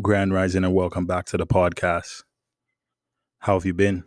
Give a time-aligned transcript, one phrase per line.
[0.00, 2.22] Grand Rising and welcome back to the podcast.
[3.40, 4.04] How have you been?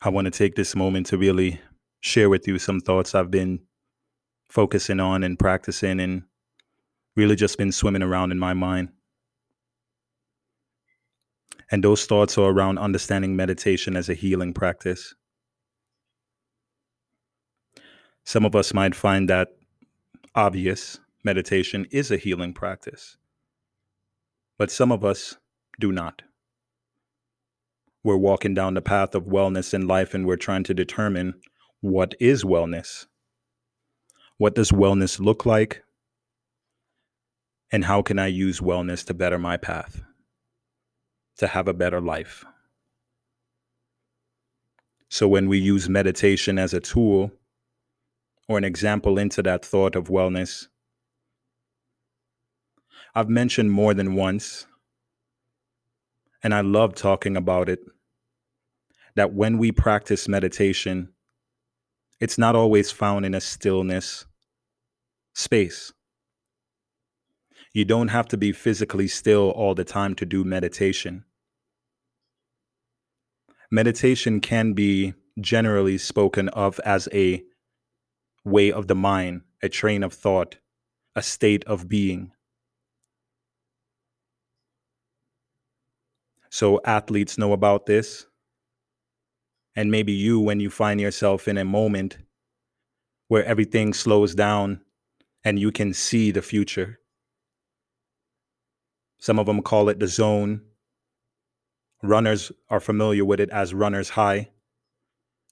[0.00, 1.60] I want to take this moment to really
[1.98, 3.62] share with you some thoughts I've been
[4.48, 6.22] focusing on and practicing and
[7.16, 8.90] really just been swimming around in my mind.
[11.72, 15.12] And those thoughts are around understanding meditation as a healing practice.
[18.24, 19.48] Some of us might find that
[20.36, 23.18] obvious meditation is a healing practice.
[24.56, 25.36] But some of us
[25.78, 26.22] do not.
[28.02, 31.34] We're walking down the path of wellness in life and we're trying to determine
[31.82, 33.04] what is wellness?
[34.38, 35.82] What does wellness look like?
[37.70, 40.00] And how can I use wellness to better my path,
[41.36, 42.46] to have a better life?
[45.10, 47.32] So, when we use meditation as a tool
[48.48, 50.68] or an example into that thought of wellness,
[53.18, 54.68] I've mentioned more than once,
[56.40, 57.80] and I love talking about it,
[59.16, 61.08] that when we practice meditation,
[62.20, 64.24] it's not always found in a stillness
[65.34, 65.92] space.
[67.74, 71.24] You don't have to be physically still all the time to do meditation.
[73.68, 77.42] Meditation can be generally spoken of as a
[78.44, 80.58] way of the mind, a train of thought,
[81.16, 82.30] a state of being.
[86.50, 88.26] So athletes know about this.
[89.76, 92.18] And maybe you, when you find yourself in a moment
[93.28, 94.80] where everything slows down
[95.44, 96.98] and you can see the future.
[99.18, 100.62] Some of them call it the zone.
[102.02, 104.50] Runners are familiar with it as runner's high.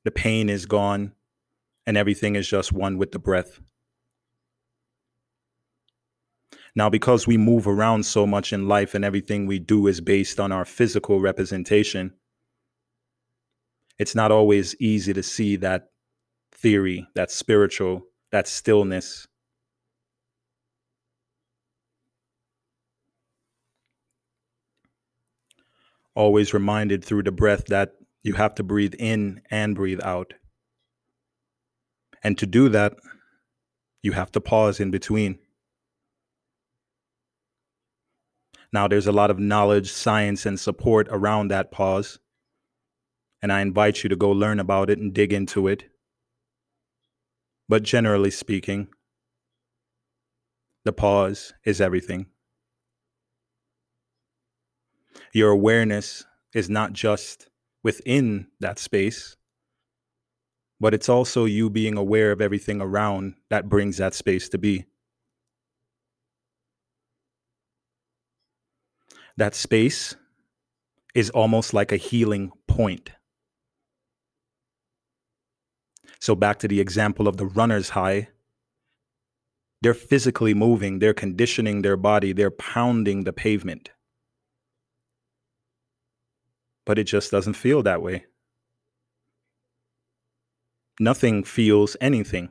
[0.04, 1.12] The pain is gone
[1.86, 3.60] and everything is just one with the breath.
[6.76, 10.38] Now, because we move around so much in life and everything we do is based
[10.38, 12.12] on our physical representation,
[13.98, 15.88] it's not always easy to see that
[16.52, 19.26] theory, that spiritual, that stillness.
[26.14, 27.92] Always reminded through the breath that
[28.22, 30.34] you have to breathe in and breathe out.
[32.22, 32.92] And to do that,
[34.02, 35.38] you have to pause in between.
[38.76, 42.18] Now, there's a lot of knowledge, science, and support around that pause.
[43.40, 45.84] And I invite you to go learn about it and dig into it.
[47.70, 48.88] But generally speaking,
[50.84, 52.26] the pause is everything.
[55.32, 57.48] Your awareness is not just
[57.82, 59.38] within that space,
[60.78, 64.84] but it's also you being aware of everything around that brings that space to be.
[69.36, 70.16] That space
[71.14, 73.10] is almost like a healing point.
[76.20, 78.28] So, back to the example of the runner's high,
[79.82, 83.90] they're physically moving, they're conditioning their body, they're pounding the pavement.
[86.84, 88.26] But it just doesn't feel that way.
[90.98, 92.48] Nothing feels anything.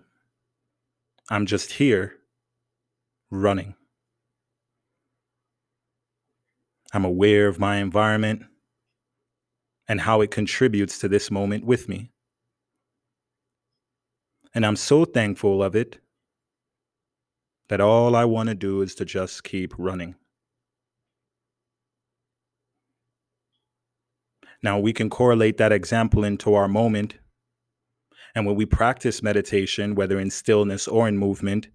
[1.30, 2.18] I'm just here
[3.32, 3.76] running.
[6.96, 8.44] I'm aware of my environment
[9.86, 12.14] and how it contributes to this moment with me.
[14.54, 16.00] And I'm so thankful of it
[17.68, 20.16] that all I want to do is to just keep running.
[24.64, 27.16] Now, we can correlate that example into our moment.
[28.34, 31.68] And when we practice meditation, whether in stillness or in movement,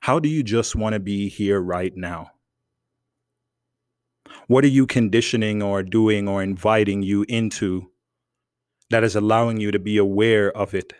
[0.00, 2.30] how do you just want to be here right now?
[4.46, 7.90] What are you conditioning or doing or inviting you into
[8.90, 10.92] that is allowing you to be aware of it?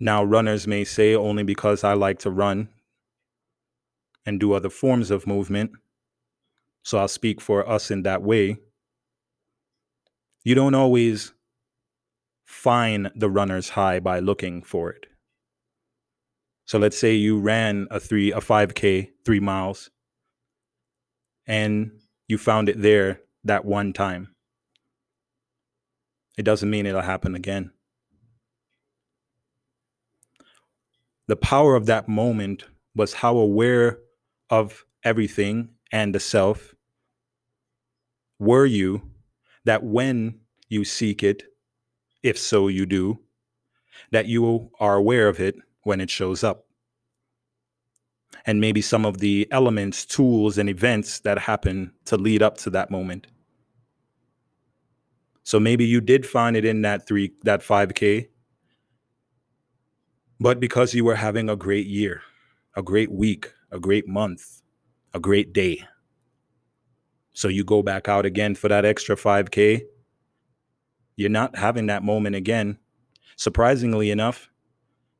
[0.00, 2.68] Now, runners may say only because I like to run
[4.26, 5.70] and do other forms of movement.
[6.82, 8.58] So I'll speak for us in that way.
[10.42, 11.32] You don't always
[12.44, 15.06] find the runner's high by looking for it.
[16.66, 19.90] So let's say you ran a three, a 5K, three miles,
[21.46, 21.92] and
[22.26, 24.34] you found it there that one time.
[26.38, 27.70] It doesn't mean it'll happen again.
[31.26, 32.64] The power of that moment
[32.94, 33.98] was how aware
[34.50, 36.74] of everything and the self
[38.38, 39.10] were you
[39.64, 41.44] that when you seek it,
[42.22, 43.20] if so you do,
[44.10, 46.66] that you are aware of it when it shows up.
[48.46, 52.70] And maybe some of the elements, tools, and events that happen to lead up to
[52.70, 53.28] that moment.
[55.44, 58.28] So maybe you did find it in that three, that 5K,
[60.40, 62.22] but because you were having a great year,
[62.74, 64.62] a great week, a great month,
[65.12, 65.84] a great day.
[67.34, 69.82] So you go back out again for that extra 5K.
[71.16, 72.78] You're not having that moment again.
[73.36, 74.50] Surprisingly enough,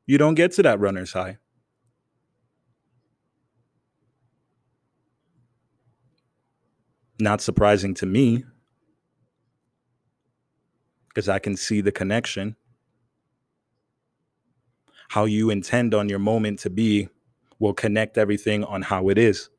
[0.05, 1.37] you don't get to that runner's high.
[7.19, 8.43] Not surprising to me
[11.07, 12.55] because I can see the connection.
[15.09, 17.07] How you intend on your moment to be
[17.59, 19.49] will connect everything on how it is.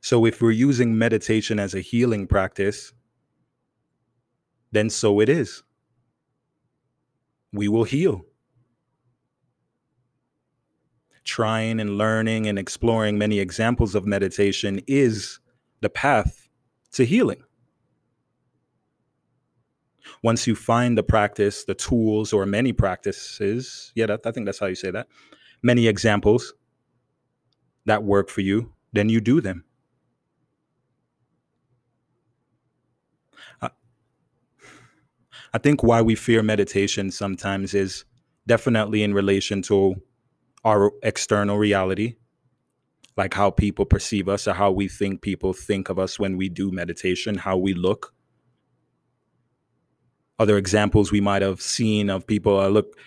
[0.00, 2.92] So, if we're using meditation as a healing practice,
[4.72, 5.63] then so it is.
[7.54, 8.26] We will heal.
[11.24, 15.40] Trying and learning and exploring many examples of meditation is
[15.80, 16.48] the path
[16.92, 17.42] to healing
[20.22, 24.58] once you find the practice, the tools, or many practices, yeah, that, I think that's
[24.58, 25.06] how you say that,
[25.62, 26.54] many examples
[27.86, 29.64] that work for you, then you do them.
[35.54, 38.04] I think why we fear meditation sometimes is
[38.44, 39.94] definitely in relation to
[40.64, 42.16] our external reality,
[43.16, 46.48] like how people perceive us or how we think people think of us when we
[46.48, 48.12] do meditation, how we look.
[50.40, 52.98] Other examples we might have seen of people uh, look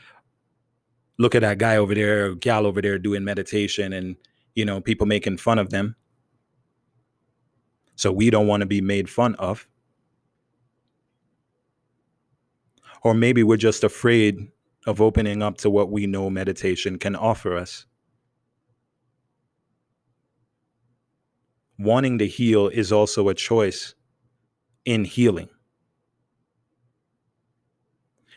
[1.20, 4.16] look at that guy over there or gal over there doing meditation and
[4.56, 5.98] you know people making fun of them.
[7.98, 9.68] So we don't want to be made fun of
[13.04, 14.48] or maybe we're just afraid
[14.86, 17.86] of opening up to what we know meditation can offer us
[21.78, 23.94] wanting to heal is also a choice
[24.86, 25.50] in healing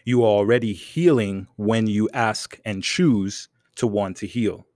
[0.05, 4.67] you are already healing when you ask and choose to want to heal.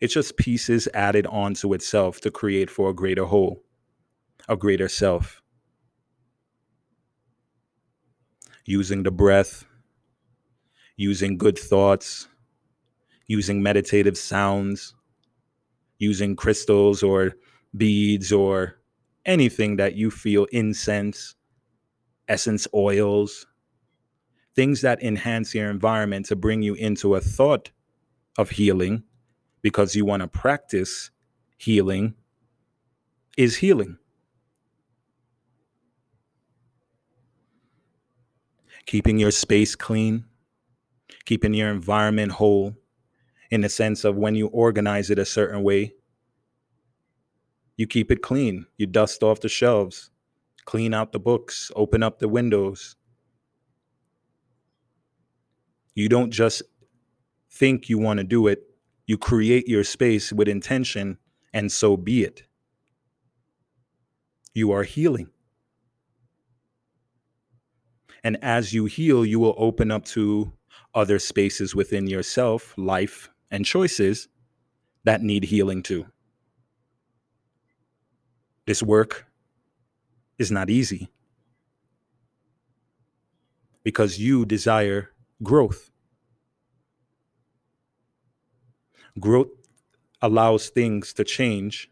[0.00, 3.62] It's just pieces added onto itself to create for a greater whole,
[4.48, 5.41] a greater self.
[8.64, 9.64] Using the breath,
[10.96, 12.28] using good thoughts,
[13.26, 14.94] using meditative sounds,
[15.98, 17.34] using crystals or
[17.76, 18.80] beads or
[19.24, 21.34] anything that you feel incense
[22.28, 23.46] essence oils,
[24.54, 27.70] things that enhance your environment to bring you into a thought
[28.38, 29.02] of healing
[29.62, 31.10] because you want to practice
[31.58, 32.14] healing
[33.36, 33.98] is healing.
[38.86, 40.24] Keeping your space clean,
[41.24, 42.74] keeping your environment whole
[43.50, 45.92] in the sense of when you organize it a certain way,
[47.76, 50.10] you keep it clean, you dust off the shelves,
[50.64, 52.96] clean out the books, open up the windows.
[55.94, 56.62] You don't just
[57.50, 58.62] think you want to do it,
[59.06, 61.18] you create your space with intention,
[61.52, 62.44] and so be it.
[64.54, 65.31] You are healing.
[68.24, 70.52] And as you heal, you will open up to
[70.94, 74.28] other spaces within yourself, life, and choices
[75.04, 76.06] that need healing too.
[78.66, 79.26] This work
[80.38, 81.08] is not easy
[83.82, 85.10] because you desire
[85.42, 85.90] growth.
[89.18, 89.48] Growth
[90.22, 91.90] allows things to change,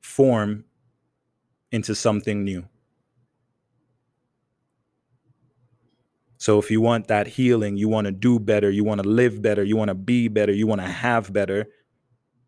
[0.00, 0.64] form
[1.72, 2.68] into something new.
[6.42, 9.40] So, if you want that healing, you want to do better, you want to live
[9.40, 11.66] better, you want to be better, you want to have better,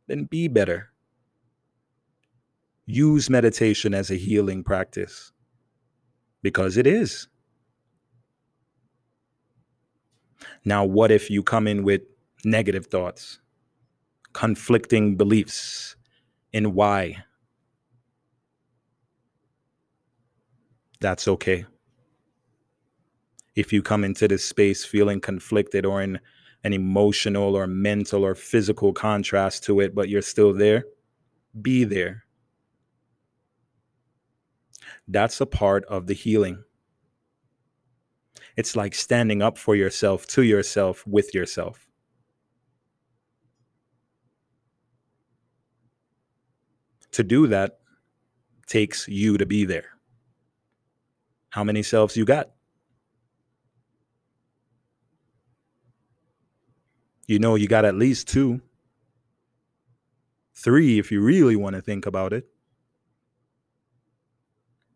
[0.08, 0.90] then be better
[2.86, 5.32] use meditation as a healing practice
[6.42, 7.28] because it is.
[10.64, 12.02] Now, what if you come in with
[12.44, 13.38] negative thoughts,
[14.32, 15.96] conflicting beliefs
[16.52, 17.24] and why?
[21.00, 21.66] That's okay.
[23.56, 26.18] If you come into this space feeling conflicted or in
[26.64, 30.84] an emotional or mental or physical contrast to it, but you're still there,
[31.60, 32.24] be there
[35.08, 36.62] that's a part of the healing.
[38.56, 41.86] It's like standing up for yourself, to yourself, with yourself.
[47.12, 47.78] To do that
[48.66, 49.90] takes you to be there.
[51.50, 52.53] How many selves you got?
[57.26, 58.60] You know, you got at least two,
[60.54, 62.46] three if you really want to think about it.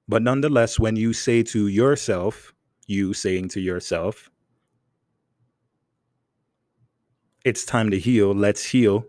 [0.07, 2.55] But nonetheless, when you say to yourself,
[2.87, 4.31] you saying to yourself,
[7.45, 9.07] it's time to heal, let's heal,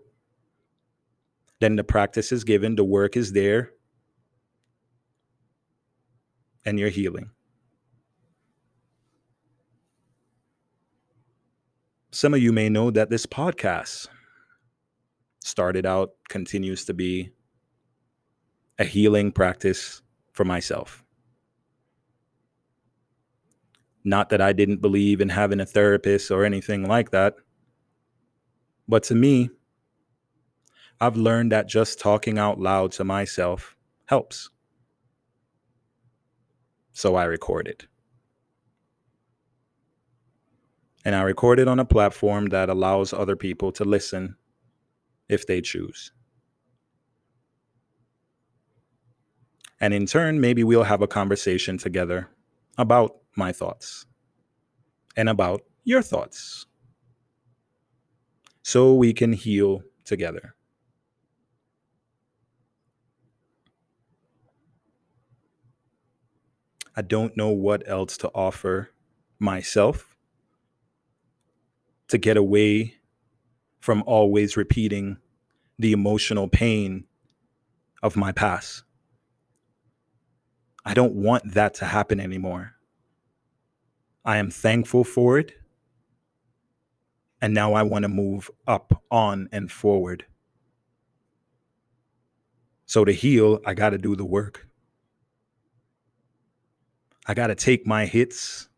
[1.58, 3.72] then the practice is given, the work is there,
[6.64, 7.30] and you're healing.
[12.12, 14.08] Some of you may know that this podcast
[15.44, 17.30] started out, continues to be
[18.80, 20.02] a healing practice
[20.32, 21.04] for myself.
[24.02, 27.34] Not that I didn't believe in having a therapist or anything like that.
[28.88, 29.50] But to me,
[31.00, 33.76] I've learned that just talking out loud to myself
[34.06, 34.50] helps.
[36.92, 37.86] So I record it.
[41.04, 44.36] And I record it on a platform that allows other people to listen
[45.28, 46.12] if they choose.
[49.80, 52.28] And in turn, maybe we'll have a conversation together
[52.76, 54.04] about my thoughts
[55.16, 56.66] and about your thoughts
[58.62, 60.54] so we can heal together.
[66.94, 68.90] I don't know what else to offer
[69.38, 70.09] myself
[72.10, 72.94] to get away
[73.78, 75.16] from always repeating
[75.78, 77.04] the emotional pain
[78.02, 78.82] of my past.
[80.84, 82.72] I don't want that to happen anymore.
[84.24, 85.52] I am thankful for it.
[87.40, 90.26] And now I want to move up, on, and forward.
[92.86, 94.66] So to heal, I got to do the work.
[97.26, 98.68] I got to take my hits.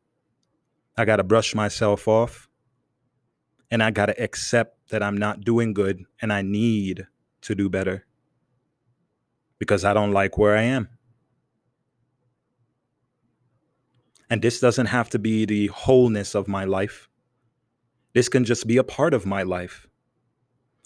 [0.97, 2.49] I got to brush myself off.
[3.73, 7.07] And I got to accept that I'm not doing good and I need
[7.41, 8.05] to do better
[9.59, 10.91] because I don't like where I am.
[14.29, 17.09] And this doesn't have to be the wholeness of my life.
[18.13, 19.87] This can just be a part of my life.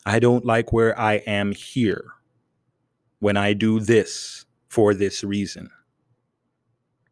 [0.04, 2.12] I don't like where I am here
[3.18, 5.70] when I do this for this reason.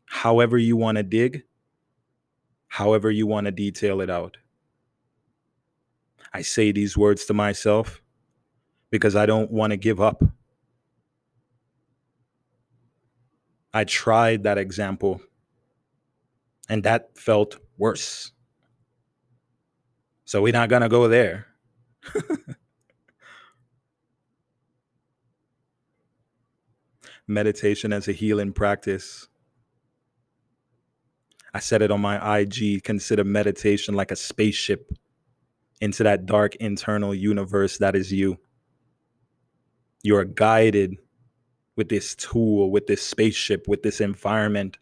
[0.07, 1.43] However, you want to dig,
[2.69, 4.37] however, you want to detail it out.
[6.35, 8.03] I say these words to myself
[8.91, 10.25] because I don't want to give up.
[13.73, 15.21] I tried that example
[16.69, 18.33] and that felt worse.
[20.25, 21.47] So we're not going to go there.
[27.29, 29.29] Meditation as a healing practice.
[31.55, 34.91] I said it on my IG consider meditation like a spaceship
[35.85, 38.39] into that dark internal universe that is you.
[40.03, 40.97] You are guided
[41.77, 44.79] with this tool, with this spaceship, with this environment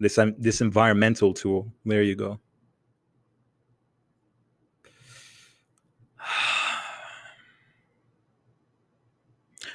[0.00, 1.72] this um, this environmental tool.
[1.84, 2.38] There you go.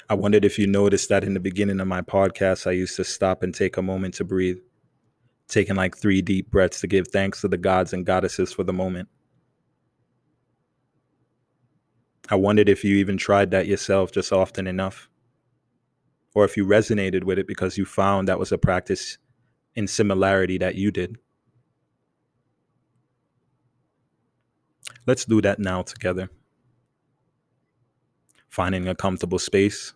[0.08, 3.04] I wondered if you noticed that in the beginning of my podcast, I used to
[3.04, 4.58] stop and take a moment to breathe,
[5.48, 8.72] taking like three deep breaths to give thanks to the gods and goddesses for the
[8.72, 9.08] moment.
[12.30, 15.08] I wondered if you even tried that yourself just often enough,
[16.32, 19.18] or if you resonated with it because you found that was a practice
[19.74, 21.18] in similarity that you did.
[25.06, 26.30] Let's do that now together.
[28.48, 29.92] Finding a comfortable space,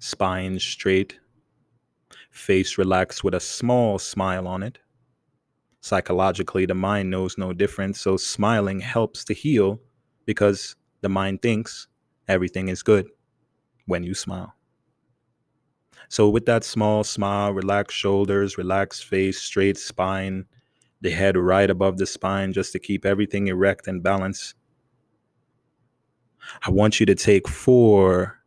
[0.00, 1.20] spine straight,
[2.32, 4.80] face relaxed with a small smile on it.
[5.80, 9.80] Psychologically, the mind knows no difference, so smiling helps to heal
[10.26, 11.88] because the mind thinks
[12.28, 13.08] everything is good
[13.86, 14.54] when you smile.
[16.08, 20.44] So with that small smile, relaxed shoulders, relaxed face, straight spine,
[21.00, 24.54] the head right above the spine just to keep everything erect and balanced.
[26.62, 28.38] I want you to take four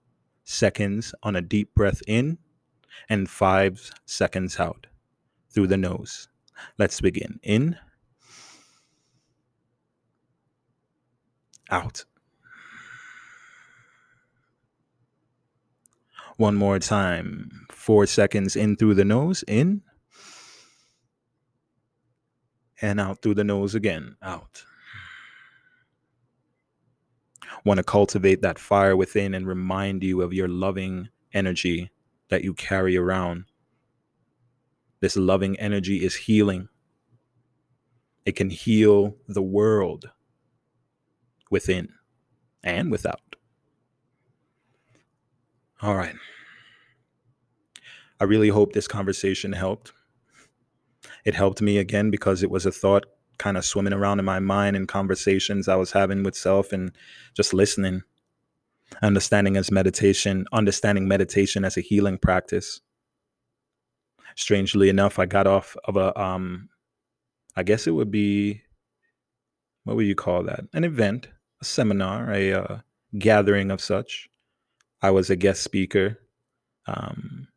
[0.43, 2.37] seconds on a deep breath in
[3.09, 4.87] and five seconds out
[5.49, 6.27] through the nose.
[6.77, 7.39] Let's begin.
[7.43, 7.77] In,
[11.69, 12.05] out.
[16.37, 17.65] One more time.
[17.71, 19.81] Four seconds in through the nose, in.
[22.81, 24.65] And out through the nose again, out.
[27.63, 31.89] Want to cultivate that fire within and remind you of your loving energy
[32.29, 33.45] that you carry around.
[34.99, 36.67] This loving energy is healing.
[38.25, 40.09] It can heal the world
[41.49, 41.89] within
[42.63, 43.35] and without.
[45.81, 46.15] All right.
[48.19, 49.91] I really hope this conversation helped.
[51.25, 53.05] It helped me again because it was a thought
[53.37, 56.91] kind of swimming around in my mind and conversations I was having with self and
[57.35, 58.03] just listening.
[59.01, 62.79] Understanding as meditation, understanding meditation as a healing practice.
[64.35, 66.69] Strangely enough, I got off of a um
[67.55, 68.61] I guess it would be
[69.83, 70.65] what would you call that?
[70.73, 71.27] An event,
[71.65, 72.77] seminar, a uh,
[73.17, 74.29] gathering of such.
[75.01, 76.19] I was a guest speaker.
[76.87, 77.47] Um,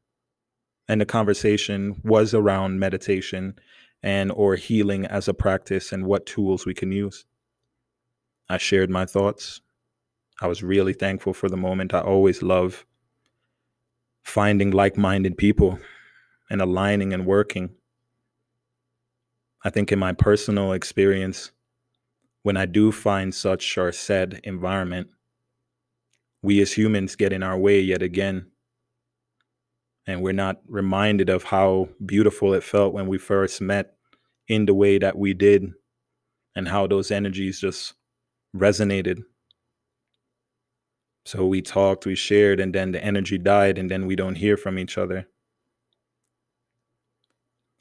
[0.89, 3.59] and the conversation was around meditation
[4.03, 7.25] and or healing as a practice and what tools we can use.
[8.49, 9.61] I shared my thoughts.
[10.41, 11.93] I was really thankful for the moment.
[11.93, 12.87] I always love
[14.23, 15.79] finding like-minded people
[16.51, 17.71] and aligning and working.
[19.65, 21.51] I think in my personal experience,
[22.43, 25.09] when I do find such or said environment,
[26.43, 28.47] we as humans get in our way yet again.
[30.07, 33.95] And we're not reminded of how beautiful it felt when we first met
[34.47, 35.73] in the way that we did
[36.55, 37.95] and how those energies just
[38.57, 39.23] resonated.
[41.27, 44.57] So we talked we shared and then the energy died and then we don't hear
[44.57, 45.27] from each other.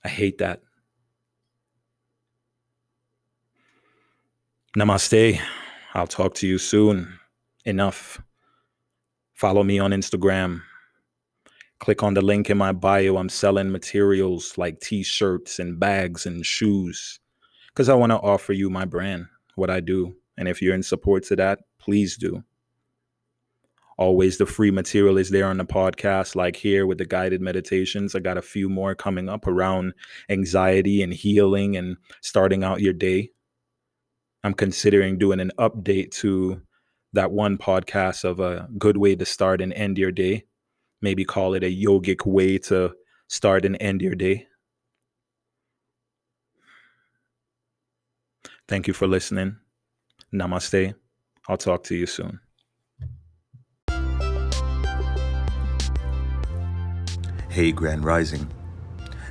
[0.04, 0.62] I hate that
[4.78, 5.40] namaste
[5.96, 7.18] i'll talk to you soon
[7.66, 8.22] enough
[9.34, 10.62] follow me on instagram
[11.80, 13.18] Click on the link in my bio.
[13.18, 17.20] I'm selling materials like t shirts and bags and shoes
[17.70, 20.16] because I want to offer you my brand, what I do.
[20.38, 22.44] And if you're in support to that, please do.
[24.00, 28.16] Always the free material is there on the podcast, like here with the guided meditations.
[28.16, 29.94] I got a few more coming up around
[30.30, 33.32] anxiety and healing and starting out your day.
[34.48, 36.62] I'm considering doing an update to
[37.14, 40.46] that one podcast of a good way to start and end your day
[41.02, 42.94] maybe call it a yogic way to
[43.28, 44.48] start and end your day.
[48.68, 49.58] Thank you for listening.
[50.34, 50.94] Namaste.
[51.48, 52.40] I'll talk to you soon.
[57.50, 58.52] Hey, Grand Rising.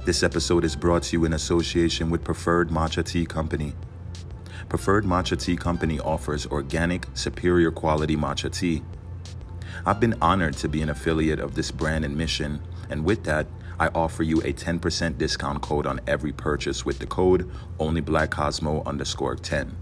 [0.04, 3.74] This episode is brought to you in association with Preferred Matcha Tea Company.
[4.68, 8.82] Preferred Matcha Tea Company offers organic, superior quality matcha tea
[9.84, 13.46] I've been honored to be an affiliate of this brand and mission, and with that,
[13.78, 19.36] I offer you a 10% discount code on every purchase with the code OnlyBlackCosmo underscore
[19.36, 19.76] 10.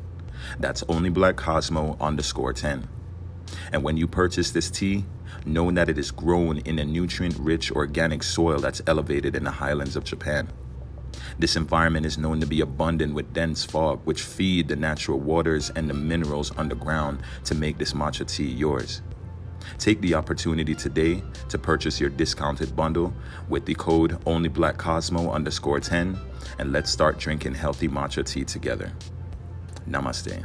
[0.58, 2.88] That's OnlyBlackCosmo underscore 10.
[3.72, 5.04] And when you purchase this tea,
[5.46, 9.52] know that it is grown in a nutrient rich organic soil that's elevated in the
[9.52, 10.48] highlands of Japan.
[11.38, 15.70] This environment is known to be abundant with dense fog, which feed the natural waters
[15.70, 19.02] and the minerals underground to make this matcha tea yours.
[19.78, 23.12] Take the opportunity today to purchase your discounted bundle
[23.48, 26.18] with the code OnlyBlackCosmo underscore 10
[26.58, 28.92] and let's start drinking healthy matcha tea together.
[29.88, 30.44] Namaste.